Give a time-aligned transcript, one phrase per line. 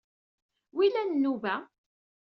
[0.75, 1.55] Wilan nnuba?